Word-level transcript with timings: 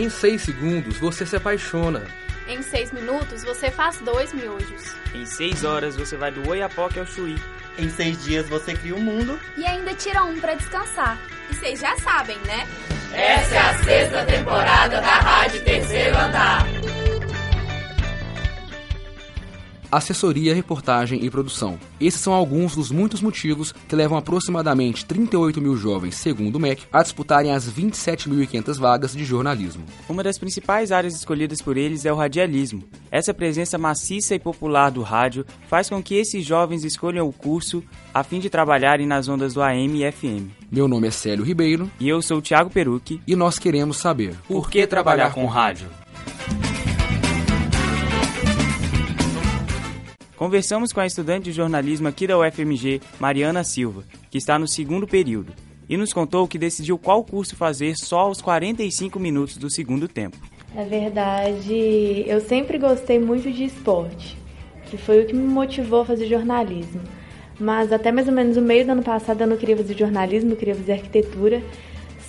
Em 0.00 0.08
6 0.08 0.40
segundos 0.40 0.96
você 0.96 1.26
se 1.26 1.36
apaixona. 1.36 2.02
Em 2.48 2.62
6 2.62 2.90
minutos 2.92 3.44
você 3.44 3.70
faz 3.70 3.98
dois 3.98 4.32
miojos. 4.32 4.94
Em 5.14 5.26
6 5.26 5.62
horas 5.62 5.94
você 5.94 6.16
vai 6.16 6.32
do 6.32 6.48
Oiapoque 6.48 6.98
ao 6.98 7.04
Chuí. 7.04 7.36
Em 7.78 7.90
seis 7.90 8.24
dias 8.24 8.48
você 8.48 8.74
cria 8.74 8.94
um 8.94 9.00
mundo. 9.00 9.38
E 9.58 9.66
ainda 9.66 9.92
tira 9.94 10.24
um 10.24 10.40
para 10.40 10.54
descansar. 10.54 11.18
E 11.50 11.54
vocês 11.54 11.80
já 11.80 11.94
sabem, 11.98 12.38
né? 12.46 12.66
Essa 13.12 13.54
é 13.54 13.58
a 13.58 13.78
sexta 13.84 14.24
temporada 14.24 15.00
da 15.02 15.18
Rádio 15.18 15.62
Terceiro 15.64 16.16
Andar. 16.16 16.66
Assessoria, 19.90 20.54
reportagem 20.54 21.24
e 21.24 21.30
produção. 21.30 21.78
Esses 22.00 22.20
são 22.20 22.32
alguns 22.32 22.74
dos 22.74 22.90
muitos 22.90 23.20
motivos 23.20 23.72
que 23.72 23.96
levam 23.96 24.16
aproximadamente 24.16 25.04
38 25.04 25.60
mil 25.60 25.76
jovens, 25.76 26.16
segundo 26.16 26.56
o 26.56 26.60
MEC, 26.60 26.84
a 26.92 27.02
disputarem 27.02 27.52
as 27.52 27.70
27.500 27.70 28.78
vagas 28.78 29.12
de 29.14 29.24
jornalismo. 29.24 29.84
Uma 30.08 30.22
das 30.22 30.38
principais 30.38 30.92
áreas 30.92 31.14
escolhidas 31.14 31.60
por 31.60 31.76
eles 31.76 32.04
é 32.04 32.12
o 32.12 32.16
radialismo. 32.16 32.84
Essa 33.10 33.34
presença 33.34 33.78
maciça 33.78 34.34
e 34.34 34.38
popular 34.38 34.90
do 34.90 35.02
rádio 35.02 35.44
faz 35.68 35.88
com 35.88 36.02
que 36.02 36.14
esses 36.14 36.44
jovens 36.44 36.84
escolham 36.84 37.28
o 37.28 37.32
curso 37.32 37.82
a 38.12 38.22
fim 38.22 38.40
de 38.40 38.50
trabalharem 38.50 39.06
nas 39.06 39.28
ondas 39.28 39.54
do 39.54 39.62
AM 39.62 40.02
e 40.02 40.10
FM. 40.10 40.60
Meu 40.70 40.86
nome 40.86 41.08
é 41.08 41.10
Célio 41.10 41.44
Ribeiro. 41.44 41.90
E 41.98 42.08
eu 42.08 42.22
sou 42.22 42.38
o 42.38 42.42
Thiago 42.42 42.70
Perucchi. 42.70 43.20
E 43.26 43.34
nós 43.34 43.58
queremos 43.58 43.96
saber 43.96 44.36
por 44.46 44.70
que 44.70 44.86
trabalhar 44.86 45.32
com 45.32 45.44
rádio? 45.46 45.88
Conversamos 50.40 50.90
com 50.90 51.00
a 51.00 51.06
estudante 51.06 51.44
de 51.44 51.52
jornalismo 51.52 52.08
aqui 52.08 52.26
da 52.26 52.38
UFMG, 52.38 53.02
Mariana 53.18 53.62
Silva, 53.62 54.04
que 54.30 54.38
está 54.38 54.58
no 54.58 54.66
segundo 54.66 55.06
período, 55.06 55.52
e 55.86 55.98
nos 55.98 56.14
contou 56.14 56.48
que 56.48 56.56
decidiu 56.56 56.96
qual 56.96 57.22
curso 57.22 57.54
fazer 57.54 57.94
só 57.94 58.20
aos 58.20 58.40
45 58.40 59.20
minutos 59.20 59.58
do 59.58 59.68
segundo 59.68 60.08
tempo. 60.08 60.38
Na 60.74 60.84
verdade, 60.84 62.24
eu 62.26 62.40
sempre 62.40 62.78
gostei 62.78 63.18
muito 63.18 63.52
de 63.52 63.64
esporte, 63.64 64.34
que 64.86 64.96
foi 64.96 65.22
o 65.22 65.26
que 65.26 65.34
me 65.34 65.46
motivou 65.46 66.00
a 66.00 66.06
fazer 66.06 66.26
jornalismo. 66.26 67.02
Mas 67.58 67.92
até 67.92 68.10
mais 68.10 68.26
ou 68.26 68.32
menos 68.32 68.56
o 68.56 68.62
meio 68.62 68.86
do 68.86 68.92
ano 68.92 69.02
passado 69.02 69.42
eu 69.42 69.46
não 69.46 69.58
queria 69.58 69.76
fazer 69.76 69.94
jornalismo, 69.94 70.52
eu 70.52 70.56
queria 70.56 70.74
fazer 70.74 70.92
arquitetura. 70.92 71.62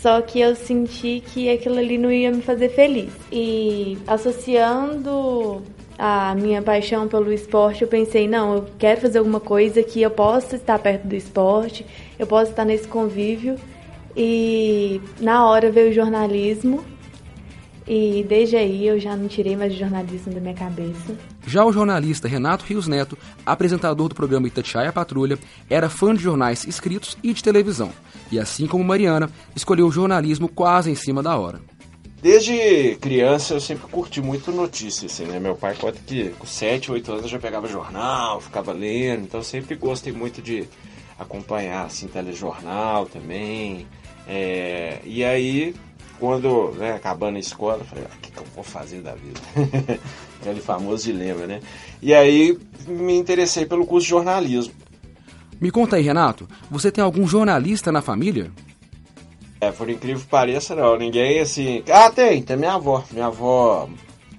Só 0.00 0.22
que 0.22 0.40
eu 0.40 0.56
senti 0.56 1.22
que 1.26 1.50
aquilo 1.50 1.76
ali 1.76 1.98
não 1.98 2.10
ia 2.10 2.30
me 2.30 2.40
fazer 2.40 2.70
feliz. 2.70 3.12
E 3.30 3.98
associando 4.06 5.62
a 5.98 6.32
minha 6.36 6.62
paixão 6.62 7.08
pelo 7.08 7.32
esporte, 7.32 7.82
eu 7.82 7.88
pensei, 7.88 8.28
não, 8.28 8.54
eu 8.54 8.66
quero 8.78 9.00
fazer 9.00 9.18
alguma 9.18 9.40
coisa 9.40 9.82
que 9.82 10.00
eu 10.00 10.10
possa 10.10 10.54
estar 10.54 10.78
perto 10.78 11.08
do 11.08 11.16
esporte, 11.16 11.84
eu 12.16 12.26
possa 12.26 12.52
estar 12.52 12.64
nesse 12.64 12.86
convívio. 12.86 13.56
E 14.16 15.00
na 15.20 15.44
hora 15.46 15.70
veio 15.72 15.90
o 15.90 15.92
jornalismo. 15.92 16.84
E 17.86 18.24
desde 18.28 18.54
aí 18.54 18.86
eu 18.86 19.00
já 19.00 19.16
não 19.16 19.28
tirei 19.28 19.56
mais 19.56 19.72
o 19.72 19.76
jornalismo 19.76 20.32
da 20.32 20.40
minha 20.40 20.54
cabeça. 20.54 21.16
Já 21.46 21.64
o 21.64 21.72
jornalista 21.72 22.28
Renato 22.28 22.64
Rios 22.66 22.86
Neto, 22.86 23.16
apresentador 23.46 24.08
do 24.08 24.14
programa 24.14 24.46
Itatiaia 24.46 24.92
Patrulha, 24.92 25.38
era 25.70 25.88
fã 25.88 26.14
de 26.14 26.22
jornais 26.22 26.66
escritos 26.66 27.16
e 27.22 27.32
de 27.32 27.42
televisão. 27.42 27.90
E 28.30 28.38
assim 28.38 28.66
como 28.66 28.84
Mariana, 28.84 29.30
escolheu 29.56 29.86
o 29.86 29.92
jornalismo 29.92 30.48
quase 30.48 30.90
em 30.90 30.94
cima 30.94 31.22
da 31.22 31.38
hora. 31.38 31.60
Desde 32.20 32.96
criança 33.00 33.54
eu 33.54 33.60
sempre 33.60 33.88
curti 33.88 34.20
muito 34.20 34.50
notícias, 34.50 35.12
assim, 35.12 35.24
né? 35.24 35.38
Meu 35.38 35.54
pai 35.54 35.76
conta 35.76 35.98
que 36.04 36.30
com 36.30 36.46
7, 36.46 36.90
8 36.90 37.12
anos 37.12 37.22
eu 37.24 37.28
já 37.28 37.38
pegava 37.38 37.68
jornal, 37.68 38.40
ficava 38.40 38.72
lendo, 38.72 39.22
então 39.22 39.40
sempre 39.40 39.76
gostei 39.76 40.12
muito 40.12 40.42
de 40.42 40.68
acompanhar, 41.16 41.86
assim, 41.86 42.08
telejornal 42.08 43.06
também. 43.06 43.86
É, 44.26 44.98
e 45.04 45.24
aí, 45.24 45.76
quando, 46.18 46.72
né, 46.72 46.92
acabando 46.92 47.36
a 47.36 47.40
escola, 47.40 47.78
eu 47.78 47.84
falei, 47.84 48.04
ah, 48.10 48.14
o 48.16 48.20
que, 48.20 48.32
que 48.32 48.38
eu 48.38 48.46
vou 48.52 48.64
fazer 48.64 49.00
da 49.00 49.14
vida? 49.14 49.40
Aquele 50.40 50.60
famoso 50.60 51.04
dilema, 51.04 51.46
né? 51.46 51.60
E 52.02 52.12
aí 52.12 52.58
me 52.86 53.16
interessei 53.16 53.64
pelo 53.64 53.86
curso 53.86 54.06
de 54.06 54.10
jornalismo. 54.10 54.74
Me 55.60 55.70
conta 55.70 55.96
aí, 55.96 56.02
Renato, 56.02 56.48
você 56.68 56.90
tem 56.90 57.02
algum 57.02 57.26
jornalista 57.26 57.92
na 57.92 58.02
família? 58.02 58.50
É, 59.60 59.70
por 59.72 59.90
incrível 59.90 60.20
que 60.22 60.28
pareça, 60.28 60.74
não. 60.74 60.96
Ninguém 60.96 61.40
assim. 61.40 61.82
Ah, 61.90 62.10
tem, 62.10 62.42
tem 62.42 62.56
minha 62.56 62.74
avó. 62.74 63.02
Minha 63.10 63.26
avó, 63.26 63.88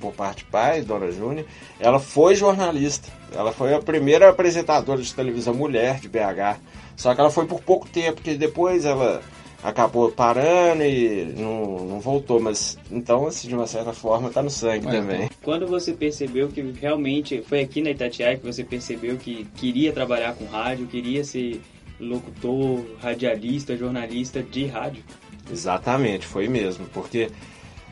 por 0.00 0.12
parte 0.12 0.38
de 0.38 0.50
pai, 0.50 0.82
Dona 0.82 1.10
Júnia, 1.10 1.46
ela 1.78 1.98
foi 1.98 2.34
jornalista. 2.34 3.08
Ela 3.32 3.52
foi 3.52 3.74
a 3.74 3.80
primeira 3.80 4.28
apresentadora 4.28 5.00
de 5.00 5.14
televisão 5.14 5.54
mulher 5.54 6.00
de 6.00 6.08
BH. 6.08 6.58
Só 6.96 7.14
que 7.14 7.20
ela 7.20 7.30
foi 7.30 7.46
por 7.46 7.60
pouco 7.60 7.88
tempo, 7.88 8.14
porque 8.14 8.34
depois 8.34 8.84
ela 8.84 9.22
acabou 9.62 10.12
parando 10.12 10.84
e 10.84 11.32
não, 11.36 11.86
não 11.86 12.00
voltou. 12.00 12.40
Mas 12.40 12.78
então, 12.90 13.26
assim, 13.26 13.48
de 13.48 13.54
uma 13.54 13.66
certa 13.66 13.92
forma, 13.92 14.30
tá 14.30 14.42
no 14.42 14.50
sangue 14.50 14.86
também. 14.86 15.30
Quando 15.42 15.66
você 15.66 15.92
percebeu 15.92 16.48
que 16.48 16.60
realmente 16.80 17.42
foi 17.42 17.60
aqui 17.60 17.80
na 17.80 17.90
Itatiaia 17.90 18.36
que 18.36 18.44
você 18.44 18.62
percebeu 18.62 19.16
que 19.16 19.46
queria 19.56 19.92
trabalhar 19.92 20.34
com 20.34 20.44
rádio, 20.44 20.86
queria 20.86 21.24
ser 21.24 21.60
locutor, 22.00 22.84
radialista, 23.00 23.76
jornalista 23.76 24.42
de 24.42 24.66
rádio. 24.66 25.04
Exatamente, 25.50 26.26
foi 26.26 26.48
mesmo, 26.48 26.86
porque 26.86 27.30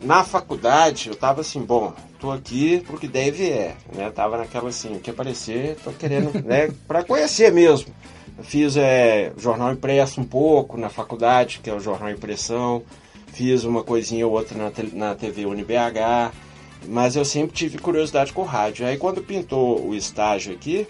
na 0.00 0.24
faculdade 0.24 1.08
eu 1.08 1.14
tava 1.14 1.40
assim, 1.40 1.60
bom, 1.60 1.92
tô 2.18 2.30
aqui 2.30 2.82
porque 2.86 3.06
deve 3.06 3.48
é, 3.48 3.76
né? 3.94 4.10
Tava 4.10 4.38
naquela 4.38 4.68
assim, 4.68 4.96
o 4.96 5.00
que 5.00 5.10
aparecer, 5.10 5.76
tô 5.82 5.92
querendo, 5.92 6.32
né, 6.44 6.70
para 6.86 7.02
conhecer 7.04 7.52
mesmo. 7.52 7.92
Eu 8.36 8.44
fiz 8.44 8.76
é, 8.76 9.32
jornal 9.36 9.72
impresso 9.72 10.20
um 10.20 10.24
pouco 10.24 10.76
na 10.76 10.88
faculdade, 10.88 11.60
que 11.62 11.70
é 11.70 11.74
o 11.74 11.80
jornal 11.80 12.10
impressão. 12.10 12.82
Fiz 13.28 13.64
uma 13.64 13.82
coisinha 13.82 14.26
ou 14.26 14.32
outra 14.32 14.56
na, 14.56 14.72
na 14.92 15.14
TV 15.14 15.46
UniBH, 15.46 16.32
mas 16.88 17.16
eu 17.16 17.24
sempre 17.24 17.54
tive 17.54 17.78
curiosidade 17.78 18.32
com 18.32 18.42
rádio. 18.42 18.86
Aí 18.86 18.96
quando 18.96 19.22
pintou 19.22 19.86
o 19.86 19.94
estágio 19.94 20.52
aqui, 20.52 20.86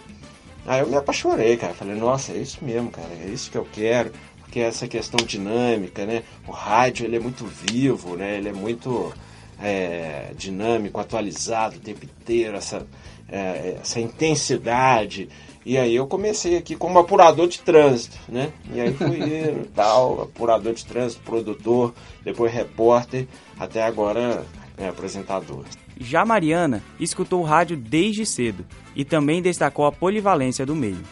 Aí 0.67 0.81
eu 0.81 0.87
me 0.87 0.97
apaixonei, 0.97 1.57
cara. 1.57 1.75
Falei, 1.75 1.95
nossa, 1.95 2.33
é 2.33 2.37
isso 2.37 2.59
mesmo, 2.63 2.91
cara. 2.91 3.09
É 3.23 3.29
isso 3.29 3.51
que 3.51 3.59
eu 3.59 3.67
quero. 3.71 4.13
Porque 4.41 4.61
essa 4.61 4.87
questão 4.89 5.25
dinâmica, 5.25 6.07
né? 6.07 6.23
O 6.47 6.53
rádio, 6.53 7.07
ele 7.07 7.17
é 7.17 7.21
muito 7.21 7.45
vivo, 7.45 8.17
né? 8.17 8.39
Ele 8.39 8.49
é 8.49 8.53
muito 8.53 9.13
é, 9.61 10.33
dinâmico, 10.37 11.01
atualizado 11.01 11.77
o 11.77 11.81
tempo 11.81 12.05
inteiro. 12.05 12.57
Essa, 12.57 12.87
é, 13.29 13.79
essa 13.81 14.01
intensidade. 14.01 15.29
E 15.67 15.79
aí 15.79 15.95
eu 15.95 16.07
comecei 16.07 16.57
aqui 16.57 16.77
como 16.77 16.99
apurador 16.99 17.49
de 17.49 17.59
trânsito, 17.61 18.17
né? 18.29 18.53
E 18.73 18.81
aí 18.81 18.93
fui 18.93 19.65
tal, 19.75 20.23
apurador 20.23 20.75
de 20.75 20.85
trânsito, 20.85 21.23
produtor, 21.23 21.95
depois 22.23 22.53
repórter, 22.53 23.27
até 23.59 23.83
agora 23.83 24.45
é, 24.77 24.89
apresentador. 24.89 25.65
Já 25.99 26.25
Mariana 26.25 26.83
escutou 26.99 27.41
o 27.41 27.45
rádio 27.45 27.77
desde 27.77 28.27
cedo 28.27 28.65
e 28.95 29.05
também 29.05 29.41
destacou 29.41 29.87
a 29.87 29.93
polivalência 29.93 30.67
do 30.67 30.75
meio. 30.75 31.03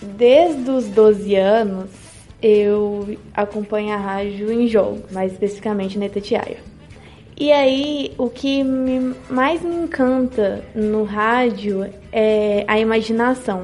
Desde 0.00 0.70
os 0.70 0.86
12 0.86 1.34
anos, 1.34 1.90
eu 2.40 3.18
acompanho 3.34 3.92
a 3.92 3.96
rádio 3.96 4.52
em 4.52 4.68
jogo, 4.68 5.02
mais 5.10 5.32
especificamente 5.32 5.98
na 5.98 6.06
Itatiaia. 6.06 6.58
E 7.40 7.52
aí, 7.52 8.12
o 8.18 8.28
que 8.28 8.64
me, 8.64 9.14
mais 9.30 9.62
me 9.62 9.74
encanta 9.74 10.64
no 10.74 11.04
rádio 11.04 11.88
é 12.10 12.64
a 12.66 12.80
imaginação. 12.80 13.62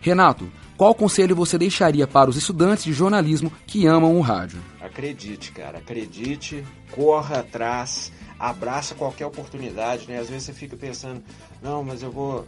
Renato, 0.00 0.46
qual 0.76 0.94
conselho 0.94 1.34
você 1.34 1.58
deixaria 1.58 2.06
para 2.06 2.30
os 2.30 2.36
estudantes 2.36 2.84
de 2.84 2.92
jornalismo 2.92 3.50
que 3.66 3.86
amam 3.86 4.16
o 4.16 4.20
rádio? 4.20 4.60
Acredite, 4.96 5.52
cara, 5.52 5.76
acredite, 5.76 6.64
corra 6.90 7.40
atrás, 7.40 8.10
abraça 8.38 8.94
qualquer 8.94 9.26
oportunidade, 9.26 10.08
né? 10.08 10.18
Às 10.18 10.30
vezes 10.30 10.44
você 10.44 10.54
fica 10.54 10.74
pensando, 10.74 11.22
não, 11.60 11.84
mas 11.84 12.02
eu 12.02 12.10
vou 12.10 12.42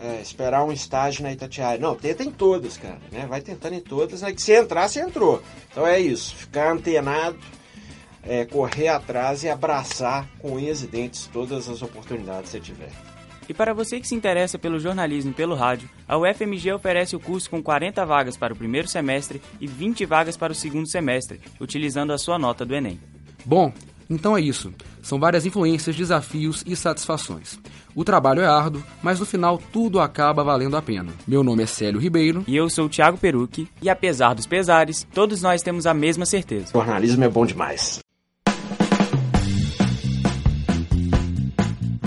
é, 0.00 0.20
esperar 0.22 0.62
um 0.62 0.70
estágio 0.70 1.24
na 1.24 1.32
Itatiaia. 1.32 1.80
Não, 1.80 1.96
tenta 1.96 2.22
em 2.22 2.30
todas, 2.30 2.76
cara, 2.76 3.00
né? 3.10 3.26
Vai 3.26 3.40
tentando 3.40 3.74
em 3.74 3.80
todas, 3.80 4.22
né? 4.22 4.32
Que 4.32 4.40
se 4.40 4.52
entrar, 4.52 4.88
você 4.88 5.00
entrou. 5.00 5.42
Então 5.72 5.84
é 5.84 5.98
isso, 5.98 6.36
ficar 6.36 6.70
antenado, 6.70 7.40
é, 8.22 8.44
correr 8.44 8.86
atrás 8.86 9.42
e 9.42 9.48
abraçar 9.48 10.28
com 10.38 10.52
unhas 10.52 10.84
e 10.84 10.86
dentes 10.86 11.28
todas 11.32 11.68
as 11.68 11.82
oportunidades 11.82 12.52
que 12.52 12.58
você 12.58 12.60
tiver. 12.60 13.11
E 13.48 13.54
para 13.54 13.74
você 13.74 14.00
que 14.00 14.08
se 14.08 14.14
interessa 14.14 14.58
pelo 14.58 14.78
jornalismo 14.78 15.30
e 15.30 15.34
pelo 15.34 15.54
rádio, 15.54 15.88
a 16.08 16.16
UFMG 16.16 16.72
oferece 16.72 17.16
o 17.16 17.20
curso 17.20 17.50
com 17.50 17.62
40 17.62 18.04
vagas 18.06 18.36
para 18.36 18.52
o 18.52 18.56
primeiro 18.56 18.88
semestre 18.88 19.40
e 19.60 19.66
20 19.66 20.04
vagas 20.06 20.36
para 20.36 20.52
o 20.52 20.56
segundo 20.56 20.86
semestre, 20.86 21.40
utilizando 21.60 22.12
a 22.12 22.18
sua 22.18 22.38
nota 22.38 22.64
do 22.64 22.74
Enem. 22.74 23.00
Bom, 23.44 23.72
então 24.08 24.36
é 24.36 24.40
isso. 24.40 24.72
São 25.02 25.18
várias 25.18 25.44
influências, 25.44 25.96
desafios 25.96 26.62
e 26.66 26.76
satisfações. 26.76 27.58
O 27.94 28.04
trabalho 28.04 28.40
é 28.40 28.46
árduo, 28.46 28.82
mas 29.02 29.18
no 29.20 29.26
final 29.26 29.60
tudo 29.72 30.00
acaba 30.00 30.44
valendo 30.44 30.76
a 30.76 30.82
pena. 30.82 31.12
Meu 31.26 31.42
nome 31.42 31.62
é 31.62 31.66
Célio 31.66 32.00
Ribeiro. 32.00 32.44
E 32.46 32.56
eu 32.56 32.70
sou 32.70 32.86
o 32.86 32.88
Thiago 32.88 33.18
Perucchi. 33.18 33.68
E 33.82 33.90
apesar 33.90 34.34
dos 34.34 34.46
pesares, 34.46 35.06
todos 35.12 35.42
nós 35.42 35.62
temos 35.62 35.86
a 35.86 35.92
mesma 35.92 36.24
certeza. 36.24 36.68
O 36.68 36.78
jornalismo 36.78 37.24
é 37.24 37.28
bom 37.28 37.44
demais. 37.44 38.00